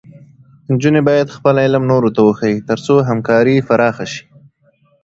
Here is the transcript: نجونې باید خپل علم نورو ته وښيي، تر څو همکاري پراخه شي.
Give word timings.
نجونې 0.69 1.01
باید 1.09 1.35
خپل 1.35 1.55
علم 1.65 1.83
نورو 1.91 2.09
ته 2.15 2.21
وښيي، 2.27 2.57
تر 2.69 2.77
څو 2.85 2.95
همکاري 3.09 3.55
پراخه 3.67 4.05
شي. 4.13 4.23